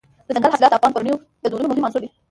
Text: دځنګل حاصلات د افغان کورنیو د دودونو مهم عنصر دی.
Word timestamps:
دځنګل 0.27 0.51
حاصلات 0.53 0.71
د 0.71 0.75
افغان 0.77 0.91
کورنیو 0.95 1.21
د 1.43 1.45
دودونو 1.51 1.69
مهم 1.71 1.85
عنصر 1.87 2.01
دی. 2.03 2.09